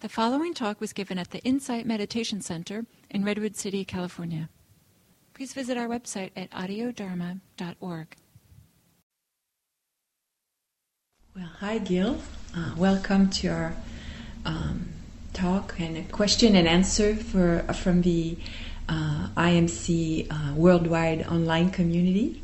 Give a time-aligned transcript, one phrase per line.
[0.00, 4.48] The following talk was given at the Insight Meditation Center in Redwood City, California.
[5.34, 8.16] Please visit our website at audiodharma.org.
[11.36, 12.16] Well, hi, Gil.
[12.56, 13.74] Uh, welcome to our
[14.46, 14.88] um,
[15.34, 18.38] talk and a question and answer for from the
[18.88, 22.42] uh, IMC uh, worldwide online community.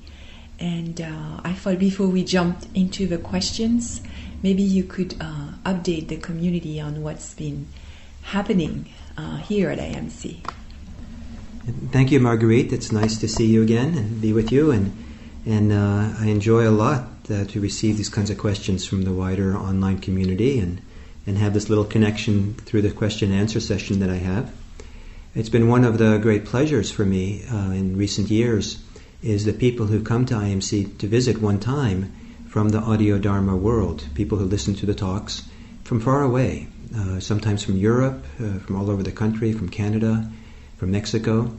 [0.61, 4.03] And uh, I thought before we jumped into the questions,
[4.43, 7.67] maybe you could uh, update the community on what's been
[8.23, 10.45] happening uh, here at IMC.
[11.91, 12.73] Thank you, Marguerite.
[12.73, 14.71] It's nice to see you again and be with you.
[14.71, 15.05] And
[15.45, 19.13] and uh, I enjoy a lot uh, to receive these kinds of questions from the
[19.13, 20.81] wider online community and
[21.27, 24.53] and have this little connection through the question and answer session that I have.
[25.35, 28.83] It's been one of the great pleasures for me uh, in recent years
[29.23, 32.13] is the people who come to IMC to visit one time
[32.57, 35.43] from the audio Dharma world, people who listen to the talks
[35.85, 40.27] from far away, uh, sometimes from Europe, uh, from all over the country, from Canada,
[40.79, 41.53] from Mexico,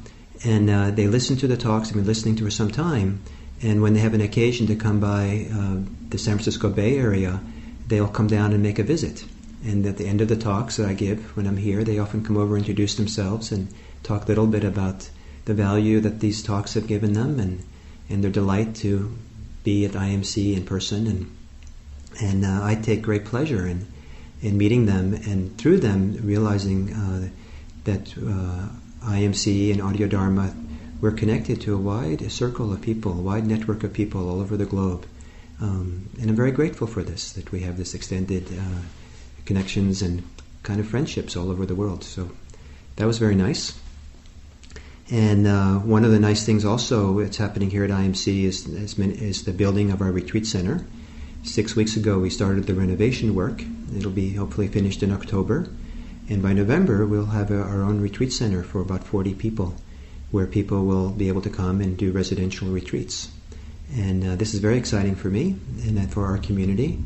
[0.44, 1.90] and uh, they listen to the talks.
[1.90, 3.22] They've been listening to for some time,
[3.62, 5.76] and when they have an occasion to come by uh,
[6.10, 7.42] the San Francisco Bay Area,
[7.88, 9.24] they'll come down and make a visit.
[9.64, 12.24] And at the end of the talks that I give when I'm here, they often
[12.24, 13.68] come over, introduce themselves, and
[14.02, 15.12] talk a little bit about
[15.46, 17.64] the value that these talks have given them and,
[18.10, 19.16] and their delight to
[19.68, 21.08] be at IMC in person.
[21.08, 21.38] And,
[22.22, 23.86] and uh, I take great pleasure in,
[24.42, 27.28] in meeting them and through them realizing uh,
[27.84, 28.70] that uh,
[29.10, 30.56] IMC and Audio Dharma,
[31.02, 34.56] we're connected to a wide circle of people, a wide network of people all over
[34.56, 35.06] the globe.
[35.60, 38.82] Um, and I'm very grateful for this, that we have this extended uh,
[39.44, 40.24] connections and
[40.64, 42.06] kind of friendships all over the world.
[42.06, 42.32] So
[42.96, 43.78] that was very nice.
[45.10, 49.44] And uh, one of the nice things also that's happening here at IMC is, is,
[49.46, 50.86] the building of our retreat center.
[51.44, 53.64] Six weeks ago, we started the renovation work.
[53.96, 55.70] It'll be hopefully finished in October.
[56.30, 59.76] And by November, we'll have a, our own retreat center for about 40 people,
[60.32, 63.32] where people will be able to come and do residential retreats.
[63.96, 67.00] And uh, this is very exciting for me and for our community.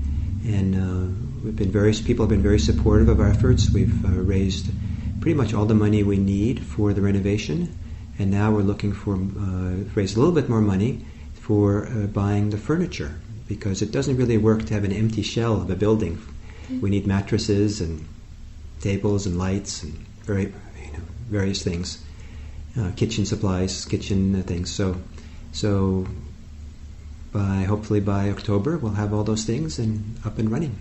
[0.43, 3.69] And uh, we've been very people have been very supportive of our efforts.
[3.69, 4.71] We've uh, raised
[5.19, 7.77] pretty much all the money we need for the renovation
[8.19, 12.49] and now we're looking for uh, raise a little bit more money for uh, buying
[12.49, 16.21] the furniture because it doesn't really work to have an empty shell of a building.
[16.79, 18.07] We need mattresses and
[18.79, 22.01] tables and lights and very you know, various things,
[22.79, 24.71] uh, kitchen supplies, kitchen things.
[24.71, 24.95] So
[25.51, 26.07] so
[27.33, 30.77] by hopefully by October we'll have all those things and up and running.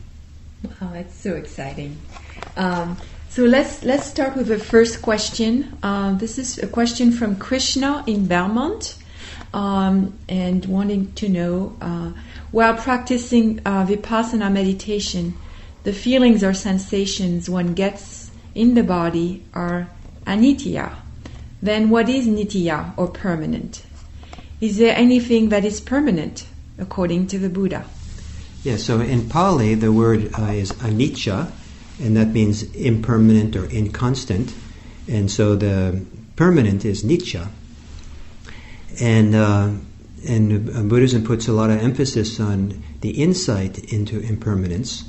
[0.63, 1.97] Wow, that's so exciting.
[2.57, 2.97] Um,
[3.31, 5.79] so let's let's start with the first question.
[5.85, 8.99] Uh, this is a question from Krishna in Belmont,
[9.55, 12.11] um, and wanting to know uh,
[12.51, 15.35] while practicing uh, vipassana meditation,
[15.85, 19.89] the feelings or sensations one gets in the body are
[20.27, 20.93] anitya.
[21.63, 23.85] Then what is nitya or permanent?
[24.61, 26.47] Is there anything that is permanent
[26.79, 27.85] according to the Buddha?
[28.65, 28.77] Yeah.
[28.77, 31.53] So in Pali, the word uh, is anicca
[32.01, 34.55] and that means impermanent or inconstant.
[35.09, 36.05] And so the
[36.37, 37.49] permanent is nitya.
[39.01, 39.71] And, uh,
[40.27, 45.05] and Buddhism puts a lot of emphasis on the insight into impermanence.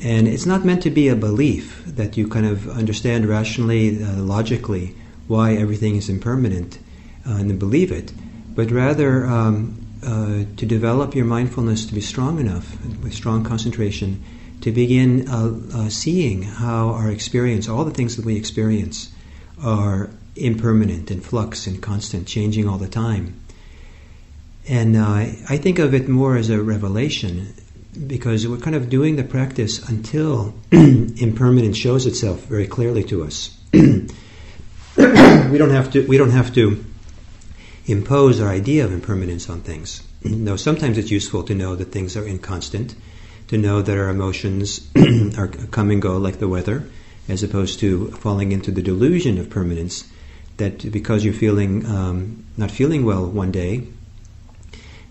[0.00, 4.16] And it's not meant to be a belief that you kind of understand rationally, uh,
[4.16, 4.94] logically,
[5.28, 6.78] why everything is impermanent
[7.26, 8.12] uh, and then believe it,
[8.54, 14.22] but rather um, uh, to develop your mindfulness to be strong enough, with strong concentration,
[14.64, 19.12] to begin uh, uh, seeing how our experience, all the things that we experience,
[19.62, 23.38] are impermanent and flux and constant, changing all the time.
[24.66, 27.52] And uh, I think of it more as a revelation
[28.06, 33.54] because we're kind of doing the practice until impermanence shows itself very clearly to us.
[33.74, 36.06] we don't have to.
[36.06, 36.82] We don't have to
[37.84, 40.02] impose our idea of impermanence on things.
[40.24, 42.94] no, sometimes it's useful to know that things are inconstant
[43.48, 44.88] to know that our emotions
[45.38, 46.88] are come and go like the weather,
[47.28, 50.04] as opposed to falling into the delusion of permanence.
[50.56, 53.88] That because you're feeling um, not feeling well one day,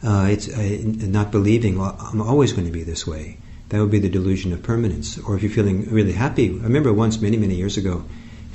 [0.02, 3.38] uh, it's uh, not believing well, I'm always going to be this way.
[3.69, 5.18] That would be the delusion of permanence.
[5.18, 8.06] Or if you're feeling really happy, I remember once many many years ago,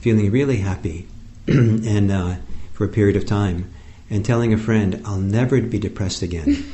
[0.01, 1.07] feeling really happy,
[1.47, 2.37] and uh,
[2.73, 3.71] for a period of time,
[4.11, 6.65] and telling a friend, "I'll never be depressed again."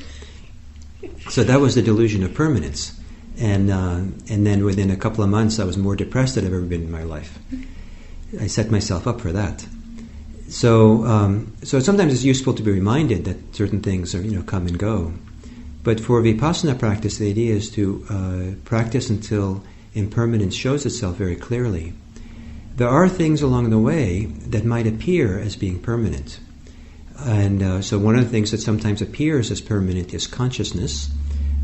[1.29, 2.99] So that was the delusion of permanence.
[3.39, 6.53] And, uh, and then within a couple of months, I was more depressed than I've
[6.53, 7.39] ever been in my life.
[8.41, 9.67] I set myself up for that.
[10.49, 14.43] So, um, so sometimes it's useful to be reminded that certain things are, you know,
[14.43, 15.15] come and go.
[15.83, 19.65] But for vipassana practice, the idea is to uh, practice until
[19.95, 21.93] impermanence shows itself very clearly.
[22.77, 26.41] There are things along the way that might appear as being permanent.
[27.20, 31.11] And uh, so, one of the things that sometimes appears as permanent is consciousness,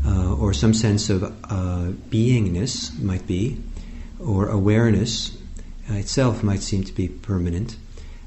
[0.05, 3.61] uh, or some sense of uh, beingness, might be,
[4.19, 5.37] or awareness
[5.89, 7.75] itself might seem to be permanent,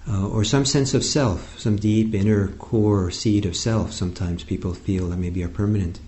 [0.09, 4.75] uh, or some sense of self, some deep inner core seed of self, sometimes people
[4.75, 5.99] feel that maybe are permanent.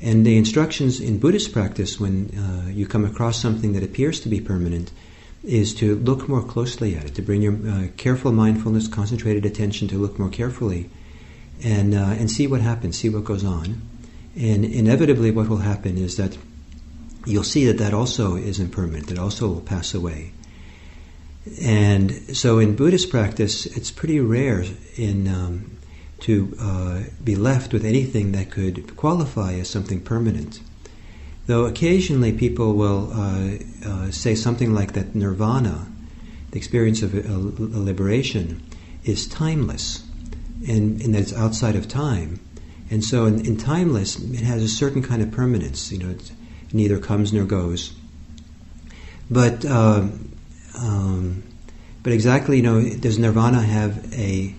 [0.00, 4.28] And the instructions in Buddhist practice, when uh, you come across something that appears to
[4.28, 4.90] be permanent,
[5.44, 9.88] is to look more closely at it, to bring your uh, careful mindfulness, concentrated attention
[9.88, 10.88] to look more carefully,
[11.64, 13.82] and uh, and see what happens, see what goes on,
[14.36, 16.38] and inevitably, what will happen is that
[17.26, 20.32] you'll see that that also is impermanent, that also will pass away.
[21.60, 24.64] And so, in Buddhist practice, it's pretty rare
[24.96, 25.76] in um,
[26.20, 30.60] to uh, be left with anything that could qualify as something permanent.
[31.46, 35.88] Though occasionally people will uh, uh, say something like that nirvana,
[36.50, 38.62] the experience of a, a liberation,
[39.04, 40.04] is timeless
[40.68, 42.38] and, and, that it's outside of time.
[42.90, 45.90] And so in, in, timeless, it has a certain kind of permanence.
[45.90, 46.30] You know, it
[46.72, 47.92] neither comes nor goes.
[49.28, 50.30] But um,
[50.78, 51.42] um,
[52.02, 54.54] but exactly, you know, does nirvana have a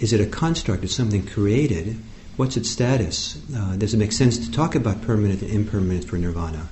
[0.00, 0.82] is it a construct?
[0.82, 1.96] Is something created?
[2.36, 3.40] What's its status?
[3.56, 6.68] Uh, does it make sense to talk about permanent and impermanent for nirvana?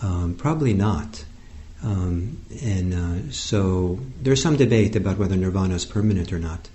[0.00, 1.24] Um, probably not.
[1.82, 6.68] Um, and uh, so there's some debate about whether nirvana is permanent or not.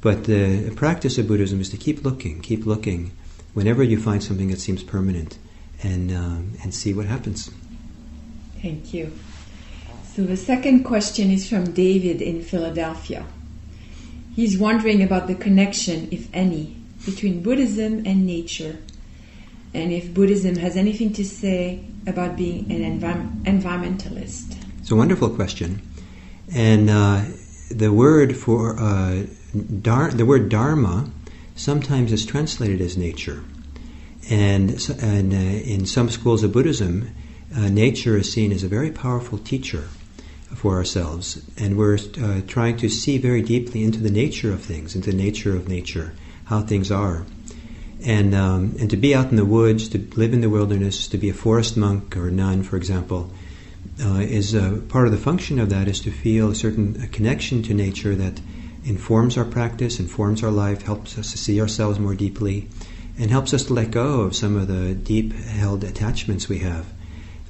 [0.00, 3.10] But the practice of Buddhism is to keep looking, keep looking,
[3.52, 5.36] whenever you find something that seems permanent,
[5.82, 7.50] and um, and see what happens.
[8.62, 9.12] Thank you.
[10.14, 13.26] So the second question is from David in Philadelphia.
[14.34, 16.76] He's wondering about the connection, if any,
[17.14, 18.76] between Buddhism and nature,
[19.74, 24.56] and if Buddhism has anything to say about being an envi- environmentalist.
[24.80, 25.80] It's a wonderful question,
[26.54, 27.24] and uh,
[27.70, 29.24] the word for uh,
[29.82, 31.10] dar- the word dharma
[31.56, 33.42] sometimes is translated as nature,
[34.30, 34.70] and
[35.02, 37.10] and uh, in some schools of Buddhism,
[37.56, 39.88] uh, nature is seen as a very powerful teacher
[40.54, 44.94] for ourselves, and we're uh, trying to see very deeply into the nature of things,
[44.94, 46.14] into the nature of nature,
[46.48, 47.24] how things are,
[48.04, 51.18] and um, and to be out in the woods, to live in the wilderness, to
[51.18, 53.30] be a forest monk or nun, for example,
[54.02, 57.06] uh, is uh, part of the function of that is to feel a certain a
[57.08, 58.40] connection to nature that
[58.84, 62.68] informs our practice, informs our life, helps us to see ourselves more deeply,
[63.18, 66.86] and helps us to let go of some of the deep held attachments we have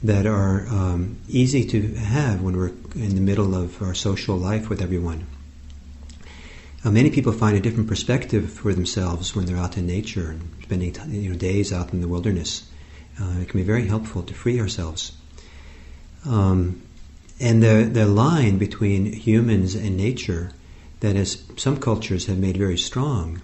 [0.03, 4.69] that are um, easy to have when we're in the middle of our social life
[4.69, 5.27] with everyone.
[6.85, 10.49] Uh, many people find a different perspective for themselves when they're out in nature and
[10.63, 12.71] spending t- you know, days out in the wilderness.
[13.21, 15.13] Uh, it can be very helpful to free ourselves.
[16.25, 16.83] Um,
[17.41, 20.53] and the, the line between humans and nature
[21.01, 23.41] that as some cultures have made very strong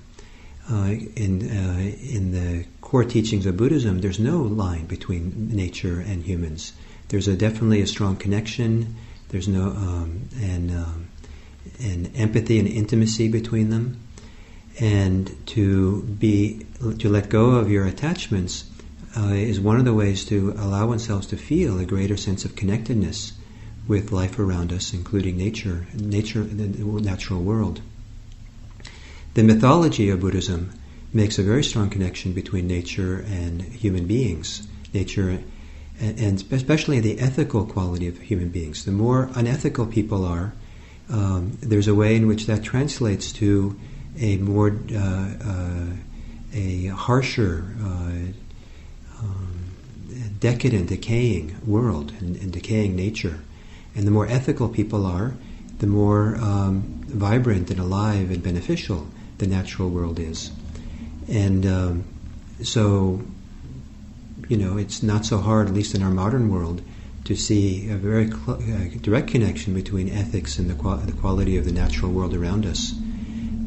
[0.70, 6.24] uh, in, uh, in the core teachings of Buddhism, there's no line between nature and
[6.24, 6.72] humans.
[7.08, 8.96] There's a, definitely a strong connection.
[9.28, 11.03] There's no um, and um,
[11.84, 14.00] and empathy and intimacy between them,
[14.80, 16.66] and to be
[16.98, 18.64] to let go of your attachments
[19.16, 22.56] uh, is one of the ways to allow oneself to feel a greater sense of
[22.56, 23.32] connectedness
[23.86, 27.80] with life around us, including nature, nature, the natural world.
[29.34, 30.72] The mythology of Buddhism
[31.12, 34.66] makes a very strong connection between nature and human beings.
[34.92, 35.40] Nature,
[36.00, 38.84] and especially the ethical quality of human beings.
[38.84, 40.54] The more unethical people are,
[41.10, 43.78] um, there's a way in which that translates to
[44.18, 45.86] a more uh, uh,
[46.54, 48.12] a harsher, uh,
[49.20, 49.64] um,
[50.38, 53.40] decadent, decaying world and, and, decaying nature.
[53.96, 55.34] And the more ethical people are,
[55.78, 59.08] the more um, vibrant and alive and beneficial
[59.38, 60.52] the natural world is.
[61.28, 62.04] And um,
[62.62, 63.22] so,
[64.48, 66.82] you know, it's not so hard, at least in our modern world,
[67.24, 70.74] to see a very cl- uh, direct connection between ethics and the,
[71.06, 72.92] the, quality of the natural world around us.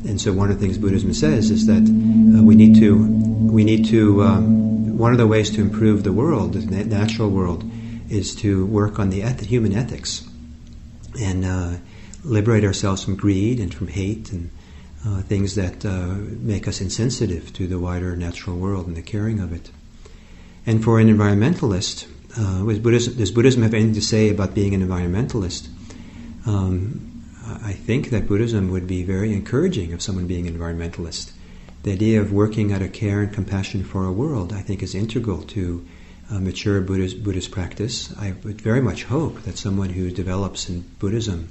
[0.06, 2.96] And so, one of the things Buddhism says is that uh, we need to,
[3.52, 4.24] we need to.
[4.24, 7.64] Um, one of the ways to improve the world, the natural world,
[8.10, 10.28] is to work on the eth- human ethics
[11.20, 11.74] and uh,
[12.24, 14.50] liberate ourselves from greed and from hate and
[15.06, 19.40] uh, things that uh, make us insensitive to the wider natural world and the caring
[19.40, 19.70] of it.
[20.66, 24.88] And for an environmentalist, uh, Buddhism, does Buddhism have anything to say about being an
[24.88, 25.68] environmentalist?
[26.46, 27.24] Um,
[27.64, 31.32] I think that Buddhism would be very encouraging of someone being an environmentalist.
[31.84, 34.94] The idea of working out of care and compassion for our world, I think, is
[34.94, 35.86] integral to
[36.30, 38.14] a mature Buddhist, Buddhist practice.
[38.18, 41.50] I would very much hope that someone who develops in Buddhism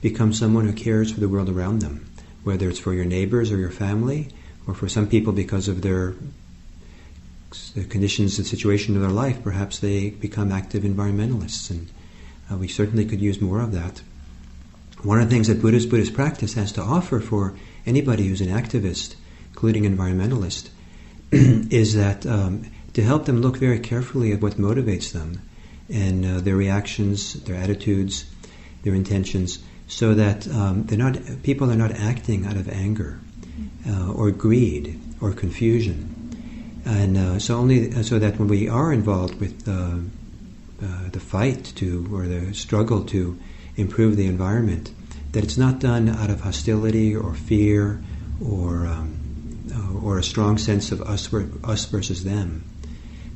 [0.00, 2.06] becomes someone who cares for the world around them,
[2.42, 4.28] whether it's for your neighbors or your family,
[4.66, 6.14] or for some people because of their
[7.74, 11.88] the conditions and situation of their life, perhaps they become active environmentalists, and
[12.50, 14.02] uh, we certainly could use more of that.
[15.02, 18.48] One of the things that Buddhist Buddhist practice has to offer for anybody who's an
[18.48, 19.16] activist,
[19.50, 20.70] including environmentalist,
[21.30, 25.42] is that um, to help them look very carefully at what motivates them
[25.92, 28.24] and uh, their reactions, their attitudes,
[28.82, 33.20] their intentions, so that um, they're not people are not acting out of anger
[33.88, 36.13] uh, or greed or confusion,
[36.84, 39.96] and uh, so only uh, so that when we are involved with uh,
[40.82, 43.38] uh, the fight to or the struggle to
[43.76, 44.92] improve the environment,
[45.32, 48.02] that it's not done out of hostility or fear
[48.44, 51.32] or um, or a strong sense of us
[51.64, 52.64] us versus them,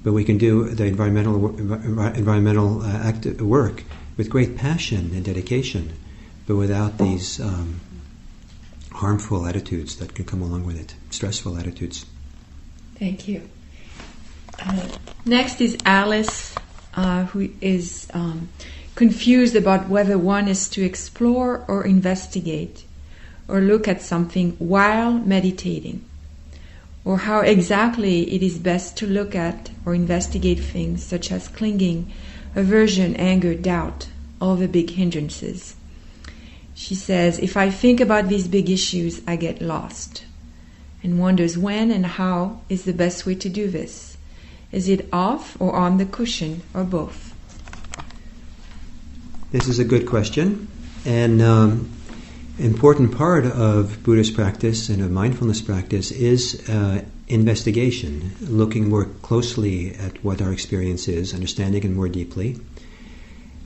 [0.04, 3.82] but we can do the environmental environmental uh, work
[4.16, 5.92] with great passion and dedication,
[6.46, 7.80] but without these um,
[8.92, 12.04] harmful attitudes that can come along with it, stressful attitudes.
[12.98, 13.48] Thank you.
[14.58, 14.88] Uh,
[15.24, 16.54] next is Alice,
[16.94, 18.48] uh, who is um,
[18.96, 22.84] confused about whether one is to explore or investigate
[23.46, 26.04] or look at something while meditating
[27.04, 32.12] or how exactly it is best to look at or investigate things such as clinging,
[32.56, 34.08] aversion, anger, doubt,
[34.40, 35.76] all the big hindrances.
[36.74, 40.24] She says, If I think about these big issues, I get lost
[41.02, 44.16] and wonders when and how is the best way to do this.
[44.72, 47.34] Is it off or on the cushion or both?
[49.50, 50.68] This is a good question.
[51.06, 51.90] And um,
[52.58, 59.94] important part of Buddhist practice and of mindfulness practice is uh, investigation, looking more closely
[59.94, 62.58] at what our experience is, understanding it more deeply.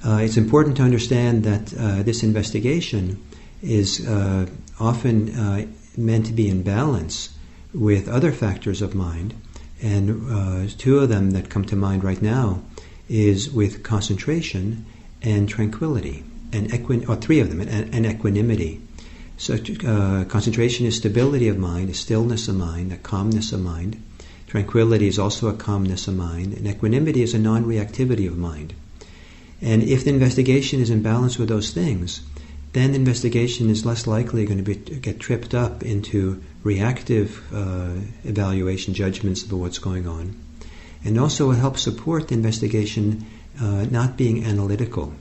[0.05, 3.23] Uh, it's important to understand that uh, this investigation
[3.63, 4.47] is uh,
[4.81, 7.31] often uh, meant to be in balance
[7.75, 9.35] with other factors of mind,
[9.81, 12.63] and uh, two of them that come to mind right now
[13.09, 14.85] is with concentration
[15.23, 18.81] and tranquility and equi- or three of them, and, and equanimity.
[19.39, 24.01] So, uh, concentration is stability of mind, a stillness of mind, a calmness of mind.
[24.47, 28.75] Tranquility is also a calmness of mind, and equanimity is a non reactivity of mind.
[29.63, 32.21] And if the investigation is in balance with those things,
[32.73, 37.93] then investigation is less likely going to be, get tripped up into reactive uh,
[38.25, 40.35] evaluation judgments about what's going on.
[41.05, 43.27] And also it helps support the investigation
[43.61, 45.13] uh, not being analytical.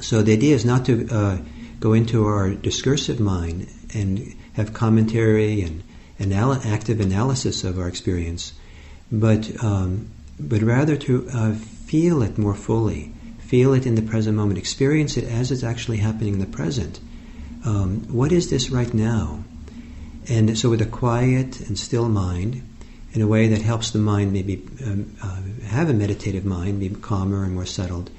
[0.00, 1.38] So the idea is not to uh,
[1.80, 5.82] go into our discursive mind and have commentary and
[6.18, 8.52] anal- active analysis of our experience,
[9.10, 10.08] but um,
[10.38, 13.12] but rather to uh, feel it more fully,
[13.46, 16.98] feel it in the present moment, experience it as it's actually happening in the present.
[17.64, 19.44] Um, what is this right now?
[20.28, 22.62] And so, with a quiet and still mind,
[23.12, 26.88] in a way that helps the mind maybe um, uh, have a meditative mind, be
[26.90, 28.10] calmer and more settled,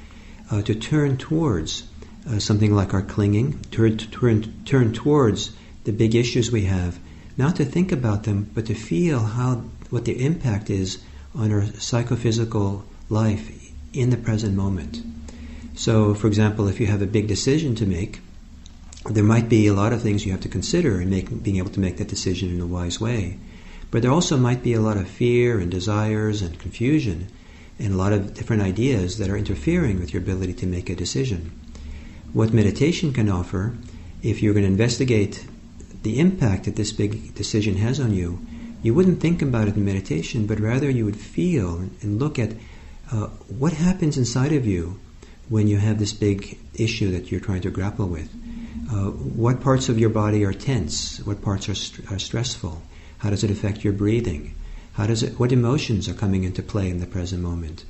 [0.50, 1.84] uh, to turn towards
[2.28, 5.52] uh, something like our clinging, turn, turn, turn towards
[5.84, 7.00] the big issues we have,
[7.38, 10.98] not to think about them, but to feel how what the impact is
[11.36, 13.52] on our psychophysical life
[13.94, 15.02] in the present moment.
[15.78, 18.20] So, for example, if you have a big decision to make,
[19.12, 21.12] there might be a lot of things you have to consider in
[21.44, 23.38] being able to make that decision in a wise way.
[23.92, 27.28] But there also might be a lot of fear and desires and confusion
[27.78, 30.96] and a lot of different ideas that are interfering with your ability to make a
[30.96, 31.52] decision.
[32.34, 33.78] What meditation can offer,
[34.24, 35.46] if you're going to investigate
[36.02, 38.44] the impact that this big decision has on you,
[38.82, 42.54] you wouldn't think about it in meditation, but rather you would feel and look at
[43.12, 45.00] uh, what happens inside of you
[45.50, 48.30] when you have this big issue that you're trying to grapple with.
[48.92, 51.20] Uh, what parts of your body are tense?
[51.26, 52.82] What parts are, st- are stressful?
[53.20, 54.56] How does it affect your breathing?
[54.94, 55.40] How does it?
[55.40, 57.86] What emotions are coming into play in the present moment?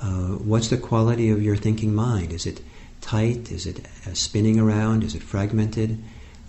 [0.00, 2.32] Uh, what's the quality of your thinking mind?
[2.32, 2.60] Is it
[3.00, 3.50] tight?
[3.50, 5.04] Is it uh, spinning around?
[5.04, 5.98] Is it fragmented?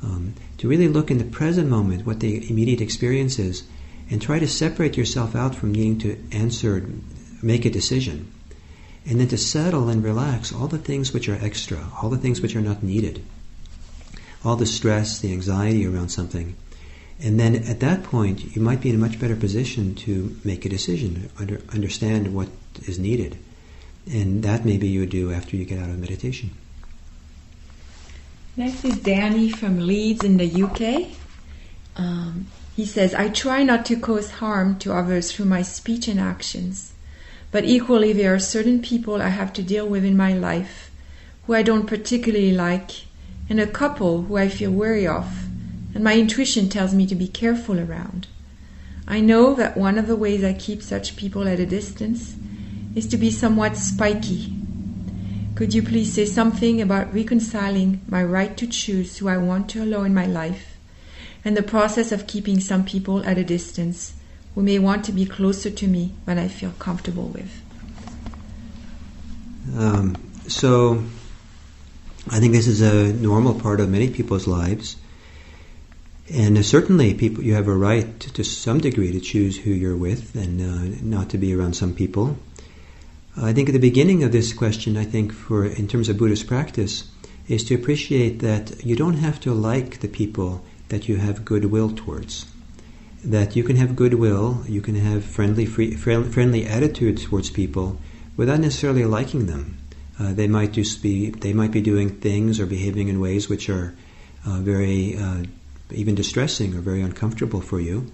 [0.01, 3.63] Um, to really look in the present moment what the immediate experience is
[4.09, 6.89] and try to separate yourself out from needing to answer,
[7.41, 8.31] make a decision.
[9.09, 12.41] And then to settle and relax all the things which are extra, all the things
[12.41, 13.25] which are not needed,
[14.45, 16.55] all the stress, the anxiety around something.
[17.19, 20.63] And then at that point, you might be in a much better position to make
[20.63, 22.49] a decision, under, understand what
[22.85, 23.39] is needed.
[24.09, 26.51] And that maybe you would do after you get out of meditation.
[28.55, 31.07] Next is Danny from Leeds in the UK.
[31.95, 36.19] Um, he says, I try not to cause harm to others through my speech and
[36.19, 36.93] actions,
[37.51, 40.91] But equally, there are certain people I have to deal with in my life
[41.45, 42.91] who I don't particularly like,
[43.49, 45.47] and a couple who I feel wary of,
[45.95, 48.27] and my intuition tells me to be careful around.
[49.07, 52.35] I know that one of the ways I keep such people at a distance
[52.93, 54.53] is to be somewhat spiky.
[55.55, 59.83] Could you please say something about reconciling my right to choose who I want to
[59.83, 60.77] allow in my life
[61.43, 64.13] and the process of keeping some people at a distance
[64.59, 67.49] who may want to be closer to me than I feel comfortable with?
[69.73, 70.17] Um,
[70.49, 71.01] so,
[72.29, 74.97] I think this is a normal part of many people's lives.
[76.29, 79.95] And certainly, people you have a right to, to some degree to choose who you're
[79.95, 82.37] with and uh, not to be around some people.
[83.37, 86.47] I think at the beginning of this question, I think for in terms of Buddhist
[86.47, 87.09] practice,
[87.47, 91.91] is to appreciate that you don't have to like the people that you have goodwill
[91.95, 92.45] towards.
[93.23, 97.99] That you can have goodwill, you can have friendly, free, friendly attitudes towards people
[98.37, 99.77] without necessarily liking them.
[100.17, 103.69] Uh, they might just be they might be doing things or behaving in ways which
[103.69, 103.93] are
[104.45, 105.43] uh, very uh,
[105.91, 108.11] even distressing or very uncomfortable for you,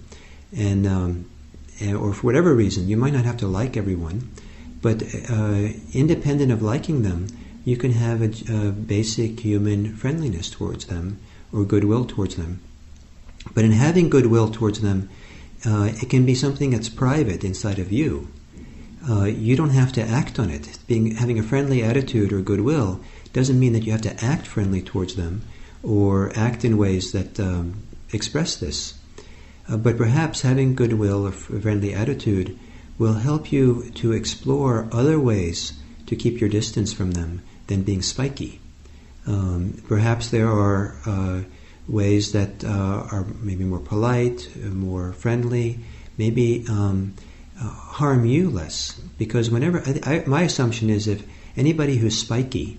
[0.56, 1.30] and, um,
[1.98, 4.30] or for whatever reason you might not have to like everyone,
[4.82, 7.26] but uh, independent of liking them,
[7.64, 11.18] you can have a, a basic human friendliness towards them
[11.52, 12.60] or goodwill towards them.
[13.54, 15.08] But in having goodwill towards them,
[15.64, 18.28] uh, it can be something that's private inside of you.
[19.08, 20.78] Uh, you don't have to act on it.
[20.86, 23.00] Being having a friendly attitude or goodwill
[23.32, 25.42] doesn't mean that you have to act friendly towards them
[25.82, 28.94] or act in ways that um, express this.
[29.68, 32.58] Uh, but perhaps having goodwill or friendly attitude
[32.98, 35.72] will help you to explore other ways
[36.06, 38.60] to keep your distance from them than being spiky.
[39.26, 41.40] Um, perhaps there are uh,
[41.88, 45.78] ways that uh, are maybe more polite, more friendly,
[46.18, 47.14] maybe um,
[47.60, 48.92] uh, harm you less.
[49.18, 51.24] Because whenever I, I, my assumption is if
[51.56, 52.78] anybody who's spiky,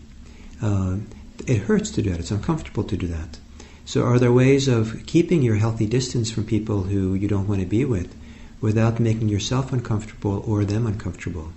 [0.61, 0.97] uh,
[1.45, 2.19] it hurts to do that.
[2.19, 3.39] It's uncomfortable to do that.
[3.85, 7.61] So, are there ways of keeping your healthy distance from people who you don't want
[7.61, 8.13] to be with,
[8.59, 11.53] without making yourself uncomfortable or them uncomfortable?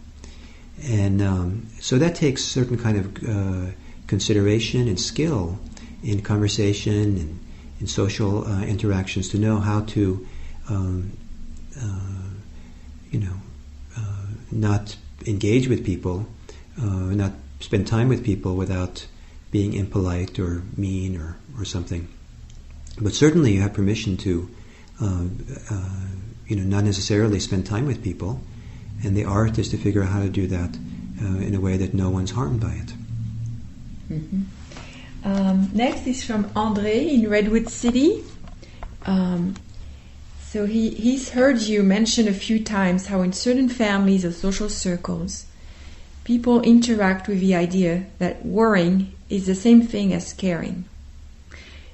[0.85, 3.73] And um, so that takes certain kind of uh,
[4.07, 5.59] consideration and skill
[6.03, 7.41] in conversation and
[7.81, 10.27] in social uh, interactions to know how to,
[10.69, 11.13] um,
[11.81, 12.29] uh,
[13.11, 13.35] you know,
[13.97, 16.27] uh, not engage with people,
[16.81, 19.07] uh, not spend time with people without
[19.51, 22.07] being impolite or mean or, or something.
[23.01, 24.51] But certainly you have permission to,
[25.01, 25.25] uh,
[26.47, 28.41] you know, not necessarily spend time with people,
[29.03, 30.77] and the art is to figure out how to do that
[31.21, 32.93] in a way that no one's harmed by it.
[34.11, 34.43] Mm-hmm.
[35.25, 38.25] Um, next is from Andre in Redwood City.
[39.07, 39.55] Um,
[40.41, 44.69] so he, he's heard you mention a few times how in certain families or social
[44.69, 45.47] circles,
[46.25, 50.85] people interact with the idea that worrying is the same thing as caring.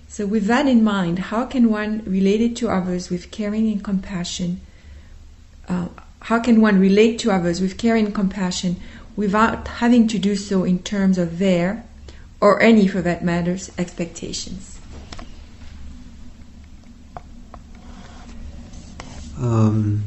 [0.09, 4.61] So, with that in mind, how can one relate to others with caring and compassion?
[5.69, 5.89] Uh,
[6.21, 8.77] how can one relate to others with caring and compassion
[9.17, 11.85] without having to do so in terms of their
[12.41, 14.79] or any for that matters, expectations?
[19.39, 20.05] Um,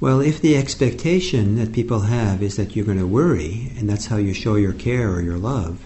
[0.00, 4.06] well, if the expectation that people have is that you're going to worry, and that's
[4.06, 5.84] how you show your care or your love,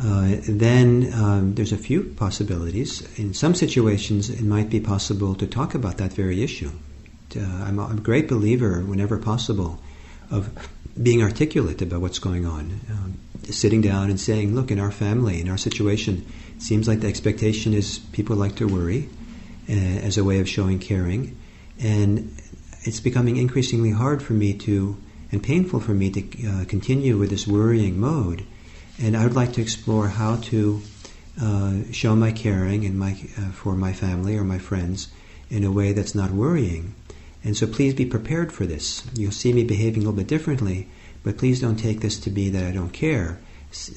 [0.00, 3.02] uh, then um, there's a few possibilities.
[3.18, 6.70] In some situations, it might be possible to talk about that very issue.
[7.36, 9.80] Uh, I'm, a, I'm, a great believer, whenever possible,
[10.30, 10.50] of
[11.00, 13.18] being articulate about what's going on, um,
[13.50, 16.24] sitting down and saying, "Look, in our family, in our situation,
[16.56, 19.08] it seems like the expectation is people like to worry
[19.68, 21.36] uh, as a way of showing caring,
[21.80, 22.30] and
[22.82, 24.96] it's becoming increasingly hard for me to
[25.32, 28.44] and painful for me to uh, continue with this worrying mode,
[29.00, 30.82] and I would like to explore how to."
[31.36, 35.08] Uh, show my caring and my uh, for my family or my friends
[35.50, 36.94] in a way that's not worrying,
[37.44, 39.04] and so please be prepared for this.
[39.14, 40.88] You'll see me behaving a little bit differently,
[41.22, 43.38] but please don't take this to be that I don't care.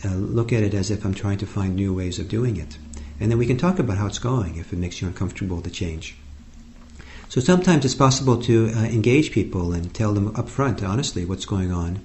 [0.04, 2.78] Uh, look at it as if I'm trying to find new ways of doing it.
[3.20, 5.70] And then we can talk about how it's going if it makes you uncomfortable to
[5.70, 6.18] change.
[7.30, 11.46] So sometimes it's possible to uh, engage people and tell them up front, honestly, what's
[11.46, 12.00] going on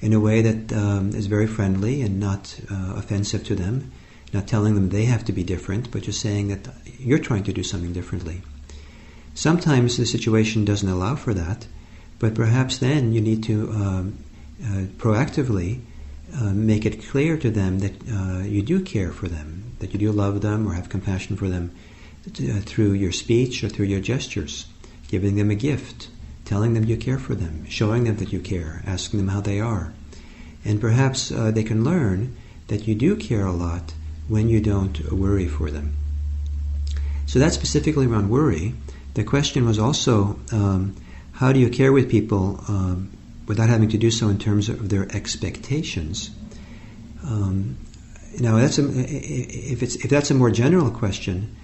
[0.00, 3.92] in a way that um, is very friendly and not uh, offensive to them,
[4.32, 7.52] not telling them they have to be different, but just saying that you're trying to
[7.52, 8.42] do something differently.
[9.34, 11.66] Sometimes the situation doesn't allow for that,
[12.18, 14.18] but perhaps then you need to um,
[14.62, 15.80] uh, proactively
[16.36, 19.98] uh, make it clear to them that uh, you do care for them, that you
[19.98, 21.72] do love them or have compassion for them
[22.26, 24.66] uh, through your speech or through your gestures.
[25.08, 26.08] giving them a gift,
[26.44, 29.58] telling them you care for them, showing them that you care, asking them how they
[29.58, 29.92] are.
[30.64, 32.36] And perhaps uh, they can learn
[32.68, 33.94] that you do care a lot
[34.28, 35.94] when you don't worry for them.
[37.26, 38.74] So that's specifically around worry.
[39.14, 40.96] The question was also um,
[41.32, 43.10] how do you care with people um,
[43.46, 46.30] without having to do so in terms of their expectations?
[47.24, 47.78] Um,
[48.38, 51.56] now, that's a, if, if that's a more general question,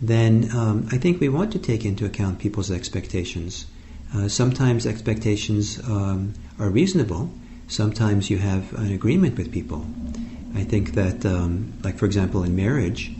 [0.00, 3.66] then um, I think we want to take into account people's expectations.
[4.14, 7.30] Uh, sometimes expectations um, are reasonable.
[7.68, 9.86] Sometimes you have an agreement with people.
[10.54, 13.10] I think that, um, like for example, in marriage,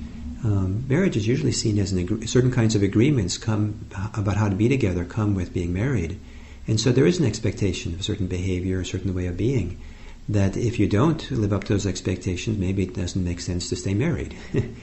[0.44, 4.54] um, marriage is usually seen as an certain kinds of agreements come about how to
[4.54, 6.20] be together come with being married,
[6.66, 9.80] and so there is an expectation of a certain behavior, a certain way of being.
[10.28, 13.76] That if you don't live up to those expectations, maybe it doesn't make sense to
[13.76, 14.36] stay married.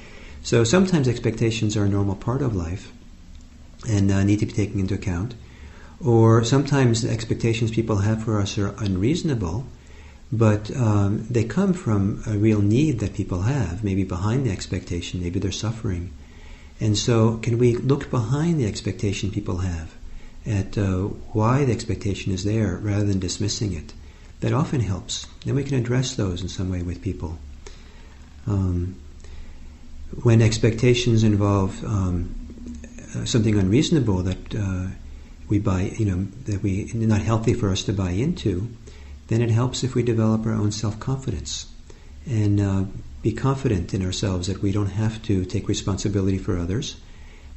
[0.43, 2.91] so sometimes expectations are a normal part of life
[3.87, 5.33] and uh, need to be taken into account.
[5.99, 9.65] Or sometimes the expectations people have for us are unreasonable
[10.31, 15.21] but um, they come from a real need that people have, maybe behind the expectation,
[15.21, 16.11] maybe they're suffering.
[16.79, 19.93] And so, can we look behind the expectation people have
[20.45, 23.93] at uh, why the expectation is there rather than dismissing it?
[24.39, 25.27] That often helps.
[25.45, 27.37] Then we can address those in some way with people.
[28.47, 28.95] Um,
[30.23, 32.33] when expectations involve um,
[33.15, 34.87] uh, something unreasonable that uh,
[35.47, 38.69] we buy, you know, that we not healthy for us to buy into,
[39.31, 41.71] then it helps if we develop our own self confidence
[42.25, 42.83] and uh,
[43.21, 46.97] be confident in ourselves that we don't have to take responsibility for others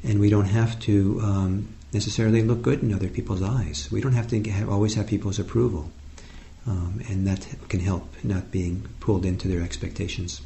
[0.04, 3.88] and we don't have to um, necessarily look good in other people's eyes.
[3.90, 5.90] We don't have to have, always have people's approval.
[6.66, 10.40] Um, and that can help not being pulled into their expectations.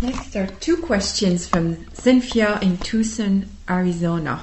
[0.00, 4.42] Next are two questions from Cynthia in Tucson, Arizona.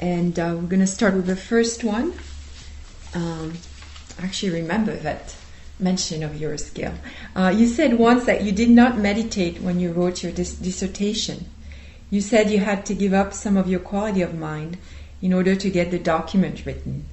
[0.00, 2.14] And uh, we're going to start with the first one.
[3.14, 3.52] Um,
[4.22, 5.34] actually remember that
[5.78, 6.94] mention of yours, Gil.
[7.34, 11.46] Uh, you said once that you did not meditate when you wrote your dis- dissertation.
[12.10, 14.76] You said you had to give up some of your quality of mind
[15.22, 17.06] in order to get the document written.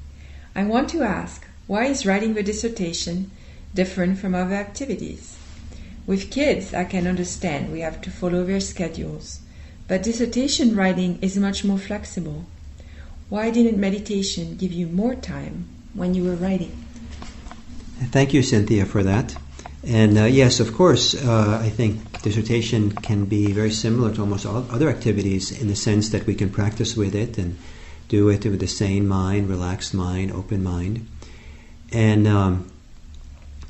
[0.55, 3.29] I want to ask why is writing the dissertation
[3.75, 5.37] different from other activities?
[6.05, 9.41] With kids, I can understand we have to follow their schedules,
[9.87, 12.45] but dissertation writing is much more flexible.
[13.29, 16.86] Why didn't meditation give you more time when you were writing?
[17.99, 19.35] Thank you, Cynthia, for that.
[19.83, 24.45] And uh, yes, of course, uh, I think dissertation can be very similar to almost
[24.45, 27.57] all other activities in the sense that we can practice with it and
[28.07, 31.07] do it with a sane mind, relaxed mind, open mind.
[31.91, 32.71] And um,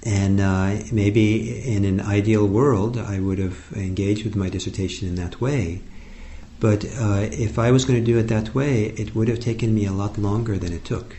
[0.04, 5.16] and uh, maybe in an ideal world, I would have engaged with my dissertation in
[5.16, 5.82] that way.
[6.60, 9.74] But uh, if I was going to do it that way, it would have taken
[9.74, 11.18] me a lot longer than it took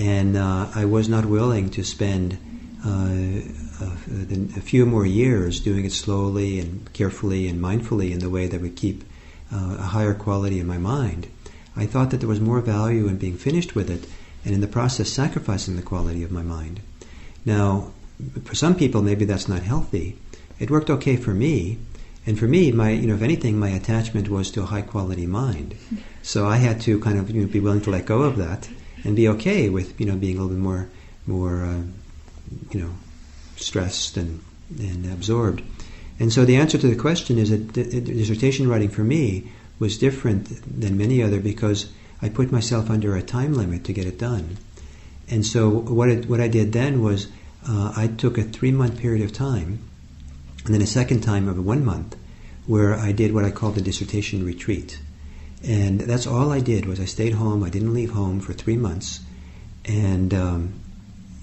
[0.00, 2.38] and uh, I was not willing to spend
[2.86, 3.10] uh,
[3.84, 8.46] a, a, few more years doing it slowly and carefully and mindfully in the way
[8.46, 9.04] that would keep
[9.52, 11.28] uh, a higher quality in my mind.
[11.76, 14.08] I thought that there was more value in being finished with it
[14.42, 16.80] and in the process sacrificing the quality of my mind.
[17.44, 17.92] Now,
[18.44, 20.16] for some people, maybe that's not healthy.
[20.58, 21.78] It worked okay for me,
[22.24, 25.26] and for me, my you know, if anything, my attachment was to a high quality
[25.26, 25.74] mind.
[26.22, 28.68] So I had to kind of you know, be willing to let go of that
[29.04, 30.88] and be okay with you know being a little bit more
[31.26, 31.82] more uh,
[32.70, 32.90] you know
[33.56, 34.40] stressed and
[34.78, 35.62] and absorbed.
[36.18, 40.48] And so the answer to the question is that dissertation writing for me was different
[40.80, 44.58] than many other because I put myself under a time limit to get it done.
[45.30, 47.28] And so what it, what I did then was
[47.66, 49.80] uh, I took a three month period of time,
[50.64, 52.16] and then a second time of one month,
[52.66, 55.00] where I did what I called the dissertation retreat.
[55.66, 57.62] And that's all I did was I stayed home.
[57.62, 59.20] I didn't leave home for three months,
[59.84, 60.80] and um,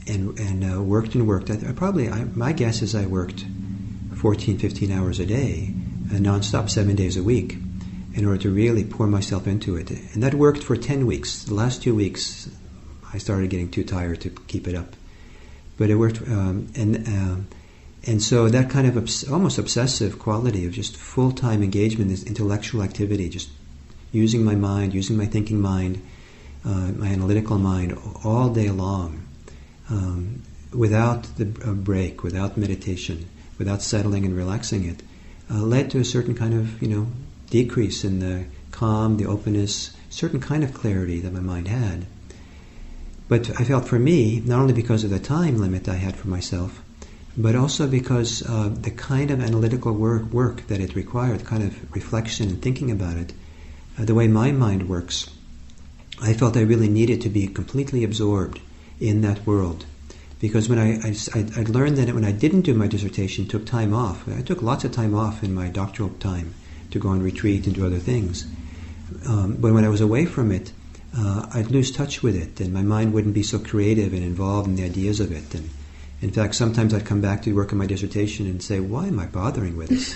[0.08, 1.52] and and uh, worked and worked.
[1.52, 3.46] I, I probably I, my guess is I worked
[4.16, 5.72] 14, 15 hours a day,
[6.10, 7.58] uh, nonstop, seven days a week,
[8.16, 9.92] in order to really pour myself into it.
[9.92, 11.44] And that worked for ten weeks.
[11.44, 12.50] The last two weeks,
[13.14, 14.96] I started getting too tired to keep it up,
[15.78, 16.22] but it worked.
[16.24, 17.48] Um, and um,
[18.08, 22.24] and so that kind of obs- almost obsessive quality of just full time engagement, this
[22.24, 23.50] intellectual activity, just
[24.12, 26.02] using my mind, using my thinking mind,
[26.66, 29.24] uh, my analytical mind all day long,
[29.90, 30.42] um,
[30.74, 35.02] without the break, without meditation, without settling and relaxing it,
[35.50, 37.08] uh, led to a certain kind of you know
[37.50, 42.06] decrease in the calm, the openness, certain kind of clarity that my mind had.
[43.28, 46.28] But I felt for me, not only because of the time limit I had for
[46.28, 46.82] myself,
[47.38, 51.64] but also because uh, the kind of analytical work, work that it required, the kind
[51.64, 53.34] of reflection and thinking about it,
[54.06, 55.30] the way my mind works,
[56.22, 58.60] I felt I really needed to be completely absorbed
[59.00, 59.86] in that world.
[60.40, 61.16] Because when I, I,
[61.60, 64.28] I learned that when I didn't do my dissertation, took time off.
[64.28, 66.54] I took lots of time off in my doctoral time
[66.92, 68.46] to go on retreat and do other things.
[69.26, 70.72] Um, but when I was away from it,
[71.18, 74.68] uh, I'd lose touch with it, and my mind wouldn't be so creative and involved
[74.68, 75.56] in the ideas of it.
[75.56, 75.70] And
[76.22, 79.20] in fact, sometimes I'd come back to work on my dissertation and say, "Why am
[79.20, 80.16] I bothering with this?"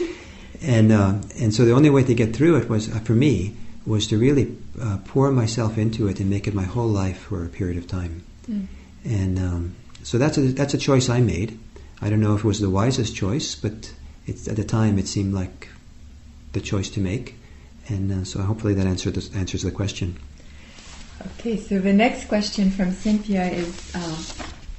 [0.62, 3.56] and uh, and so the only way to get through it was, uh, for me,
[3.84, 7.44] was to really uh, pour myself into it and make it my whole life for
[7.44, 8.22] a period of time.
[8.48, 8.66] Mm.
[9.04, 11.58] And um, so that's a, that's a choice I made.
[12.00, 13.92] I don't know if it was the wisest choice, but
[14.28, 15.68] at the time it seemed like
[16.52, 17.36] the choice to make.
[17.88, 20.18] And uh, so hopefully that answer the, answers the question.
[21.38, 24.16] Okay, so the next question from Cynthia is uh,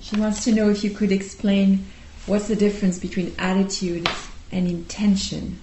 [0.02, 1.86] she wants to know if you could explain
[2.26, 4.10] what's the difference between attitude
[4.52, 5.60] and intention.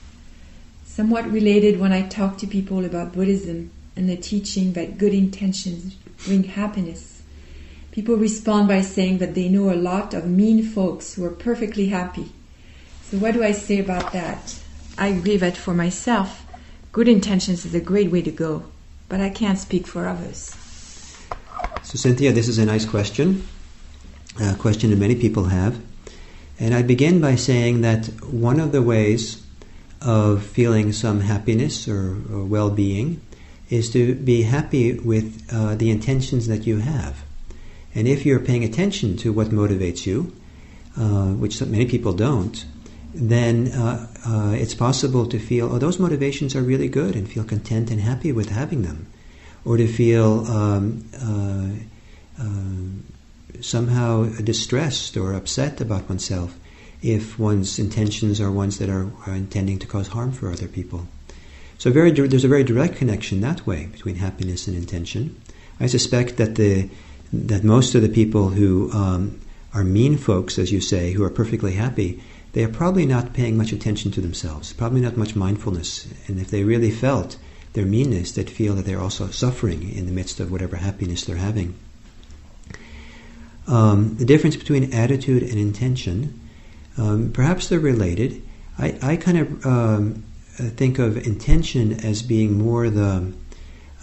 [0.91, 5.95] Somewhat related when I talk to people about Buddhism and the teaching that good intentions
[6.27, 7.23] bring happiness.
[7.93, 11.87] People respond by saying that they know a lot of mean folks who are perfectly
[11.87, 12.33] happy.
[13.05, 14.59] So, what do I say about that?
[14.99, 16.45] I agree that for myself,
[16.91, 18.65] good intentions is a great way to go,
[19.09, 20.57] but I can't speak for others.
[21.85, 23.47] So, Cynthia, this is a nice question,
[24.41, 25.81] a question that many people have.
[26.59, 29.47] And I begin by saying that one of the ways
[30.01, 33.21] of feeling some happiness or, or well being
[33.69, 37.23] is to be happy with uh, the intentions that you have.
[37.95, 40.33] And if you're paying attention to what motivates you,
[40.97, 42.65] uh, which many people don't,
[43.15, 47.45] then uh, uh, it's possible to feel, oh, those motivations are really good and feel
[47.45, 49.07] content and happy with having them.
[49.65, 56.57] Or to feel um, uh, uh, somehow distressed or upset about oneself
[57.03, 61.07] if one's intentions are ones that are, are intending to cause harm for other people.
[61.79, 65.41] So very, there's a very direct connection that way between happiness and intention.
[65.79, 66.91] I suspect that the
[67.33, 69.41] that most of the people who um,
[69.73, 72.21] are mean folks, as you say, who are perfectly happy,
[72.53, 76.09] they are probably not paying much attention to themselves, probably not much mindfulness.
[76.27, 77.37] And if they really felt
[77.75, 81.37] their meanness, they'd feel that they're also suffering in the midst of whatever happiness they're
[81.37, 81.75] having.
[83.69, 86.40] Um, the difference between attitude and intention,
[87.01, 88.43] um, perhaps they're related.
[88.79, 93.33] I, I kind of um, think of intention as being more the,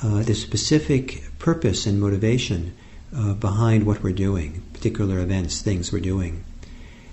[0.03, 2.73] uh, the specific purpose and motivation
[3.15, 6.43] uh, behind what we're doing, particular events, things we're doing.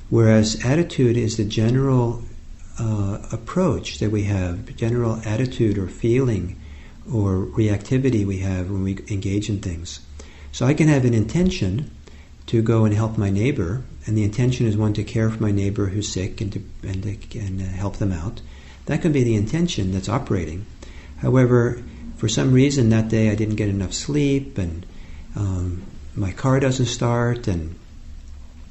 [0.09, 2.23] Whereas attitude is the general
[2.79, 6.59] uh, approach that we have, general attitude or feeling
[7.13, 10.01] or reactivity we have when we engage in things.
[10.51, 11.91] So I can have an intention
[12.55, 15.51] to go and help my neighbor, and the intention is one to care for my
[15.51, 18.41] neighbor who's sick and to and, to, and uh, help them out.
[18.87, 20.67] That can be the intention that's operating.
[21.19, 21.83] However,
[22.17, 24.87] for some reason that day I didn't get enough sleep and
[25.35, 25.83] um,
[26.15, 27.75] my car doesn't start and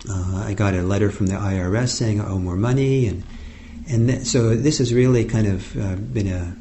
[0.09, 3.23] uh, I got a letter from the IRS saying I owe more money, and
[3.87, 6.55] and th- so this has really kind of uh, been a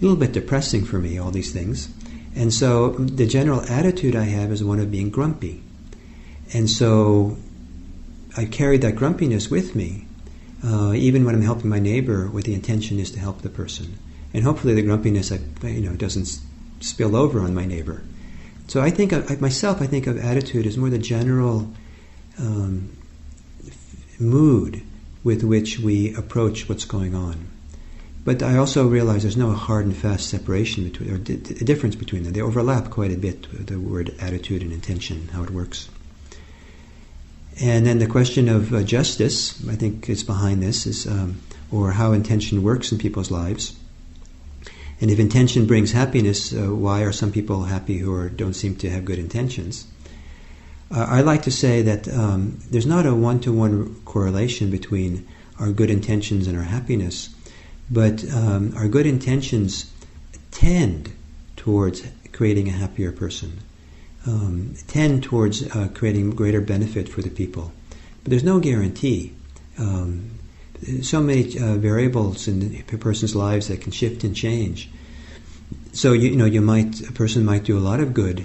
[0.00, 1.18] little bit depressing for me.
[1.18, 1.88] All these things,
[2.36, 5.63] and so the general attitude I have is one of being grumpy,
[6.52, 7.36] and so
[8.36, 10.06] I carry that grumpiness with me,
[10.64, 13.98] uh, even when I'm helping my neighbor, with the intention is to help the person,
[14.32, 16.40] and hopefully the grumpiness I, you know doesn't
[16.80, 18.02] spill over on my neighbor.
[18.66, 21.70] So I think of, myself, I think of attitude as more the general
[22.38, 22.96] um,
[24.18, 24.82] mood
[25.22, 27.48] with which we approach what's going on.
[28.24, 32.22] But I also realize there's no hard and fast separation between, or di- difference between
[32.22, 32.32] them.
[32.32, 35.90] They overlap quite a bit, the word attitude and intention, how it works.
[37.60, 41.40] And then the question of uh, justice, I think is behind this, is um,
[41.70, 43.76] or how intention works in people's lives.
[45.00, 48.76] And if intention brings happiness, uh, why are some people happy who are, don't seem
[48.76, 49.86] to have good intentions?
[50.90, 55.26] Uh, I like to say that um, there's not a one to one correlation between
[55.58, 57.34] our good intentions and our happiness,
[57.90, 59.90] but um, our good intentions
[60.50, 61.12] tend
[61.56, 63.58] towards creating a happier person,
[64.26, 67.72] um, tend towards uh, creating greater benefit for the people.
[68.22, 69.34] But there's no guarantee.
[69.78, 70.30] Um,
[71.02, 74.90] so many uh, variables in a person's lives that can shift and change.
[75.92, 78.44] So you, you know, you might a person might do a lot of good,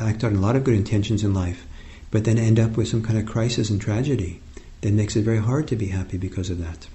[0.00, 1.66] act on a lot of good intentions in life,
[2.10, 4.40] but then end up with some kind of crisis and tragedy
[4.80, 6.88] that makes it very hard to be happy because of that.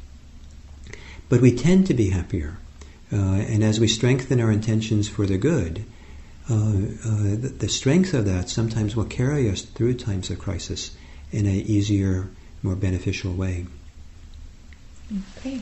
[1.29, 2.57] But we tend to be happier.
[3.11, 5.85] Uh, and as we strengthen our intentions for the good,
[6.47, 10.95] the, the, strength of that sometimes will carry us through times of crisis
[11.31, 12.29] in an easier,
[12.62, 13.65] more beneficial way.
[15.39, 15.62] Okay.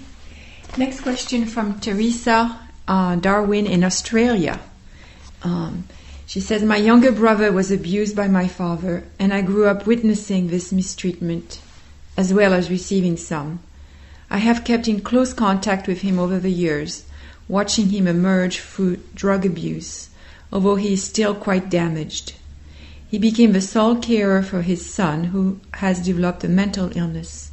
[0.77, 4.59] Next question from Teresa uh, Darwin in Australia.
[5.43, 5.85] Um,
[6.25, 10.47] She says, My younger brother was abused by my father, and I grew up witnessing
[10.47, 11.59] this mistreatment,
[12.17, 13.59] as well as receiving some.
[14.31, 17.05] I have kept in close contact with him over the years,
[17.47, 20.09] watching him emerge through drug abuse,
[20.53, 22.35] although he is still quite damaged.
[23.09, 27.49] He became the sole carer for his son, who has developed a mental illness.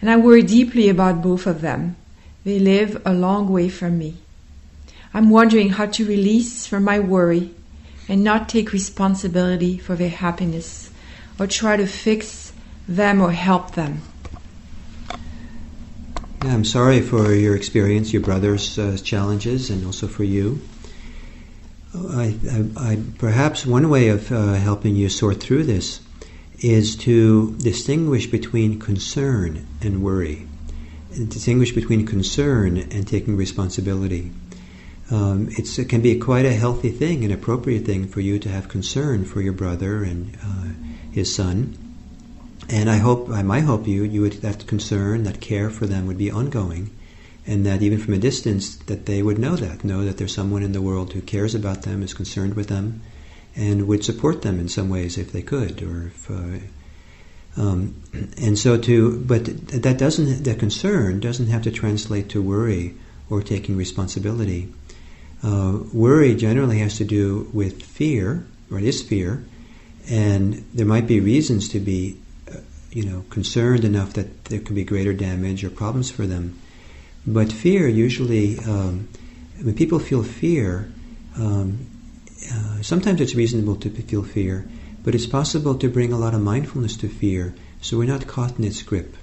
[0.00, 1.94] And I worry deeply about both of them.
[2.44, 4.16] They live a long way from me.
[5.14, 7.54] I'm wondering how to release from my worry
[8.08, 10.90] and not take responsibility for their happiness
[11.38, 12.52] or try to fix
[12.88, 14.02] them or help them.
[16.42, 20.60] Yeah, I'm sorry for your experience, your brother's uh, challenges, and also for you.
[21.94, 26.00] I, I, I, perhaps one way of uh, helping you sort through this
[26.58, 30.46] is to distinguish between concern and worry,
[31.14, 34.32] and distinguish between concern and taking responsibility.
[35.10, 38.68] Um, it can be quite a healthy thing, an appropriate thing for you to have
[38.68, 41.76] concern for your brother and uh, his son.
[42.70, 46.06] And I hope, I might hope you, you would, that concern, that care for them
[46.06, 46.90] would be ongoing,
[47.46, 50.62] and that even from a distance, that they would know that, know that there's someone
[50.62, 53.02] in the world who cares about them, is concerned with them,
[53.54, 56.30] and would support them in some ways if they could, or if.
[56.30, 56.58] Uh,
[57.56, 58.02] um,
[58.36, 62.94] and so to, but that doesn't, that concern doesn't have to translate to worry
[63.30, 64.72] or taking responsibility.
[65.42, 69.44] Uh, worry generally has to do with fear, or it is fear,
[70.08, 72.18] and there might be reasons to be,
[72.50, 72.58] uh,
[72.90, 76.58] you know, concerned enough that there could be greater damage or problems for them.
[77.26, 79.08] But fear usually, um,
[79.60, 80.92] when people feel fear,
[81.36, 81.86] um,
[82.52, 84.68] uh, sometimes it's reasonable to feel fear,
[85.02, 88.58] but it's possible to bring a lot of mindfulness to fear, so we're not caught
[88.58, 89.16] in its grip.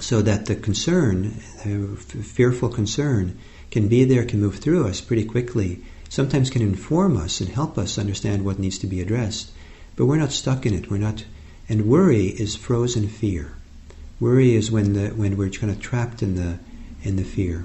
[0.00, 3.38] So that the concern, the fearful concern,
[3.70, 7.78] can be there, can move through us pretty quickly, sometimes can inform us and help
[7.78, 9.52] us understand what needs to be addressed.
[9.96, 10.90] But we're not stuck in it.
[10.90, 11.24] We're not,
[11.68, 13.52] and worry is frozen fear.
[14.18, 16.58] Worry is when the when we're kind of trapped in the
[17.02, 17.64] in the fear.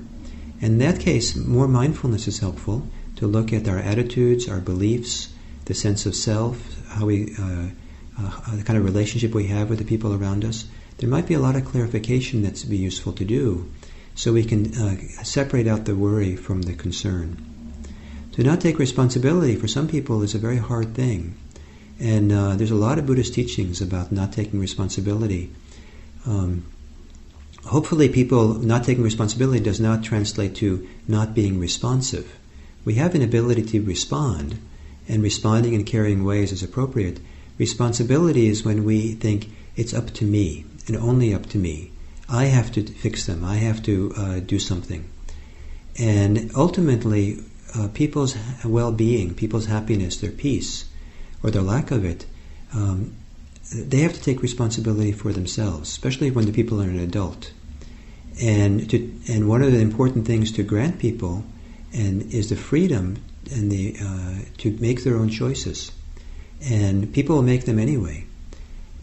[0.61, 5.29] In that case, more mindfulness is helpful to look at our attitudes, our beliefs,
[5.65, 6.57] the sense of self,
[6.89, 7.67] how we, uh,
[8.19, 10.65] uh, the kind of relationship we have with the people around us.
[10.97, 13.69] There might be a lot of clarification that's be useful to do
[14.15, 17.37] so we can uh, separate out the worry from the concern.
[18.33, 21.35] To not take responsibility for some people is a very hard thing.
[21.99, 25.51] And uh, there's a lot of Buddhist teachings about not taking responsibility.
[26.25, 26.65] Um,
[27.65, 32.35] hopefully, people not taking responsibility does not translate to not being responsive.
[32.83, 34.59] We have an ability to respond,
[35.07, 37.19] and responding in caring ways is appropriate.
[37.57, 41.91] Responsibility is when we think it's up to me and only up to me.
[42.27, 43.43] I have to fix them.
[43.43, 45.09] I have to uh, do something.
[45.97, 47.43] And ultimately,
[47.75, 50.85] uh, people's well-being, people's happiness, their peace,
[51.43, 52.25] or their lack of it,
[52.73, 53.15] um,
[53.73, 57.51] they have to take responsibility for themselves, especially when the people are an adult.
[58.41, 58.97] And to,
[59.29, 61.43] and one of the important things to grant people,
[61.93, 63.17] and is the freedom
[63.51, 65.91] and the uh, to make their own choices.
[66.61, 68.25] And people will make them anyway.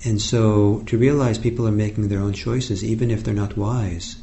[0.05, 4.17] And so to realize people are making their own choices, even if they're not wise,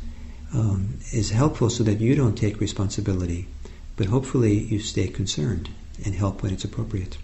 [0.53, 3.47] um, is helpful so that you don't take responsibility,
[3.95, 5.69] but hopefully you stay concerned
[6.03, 7.17] and help when it's appropriate.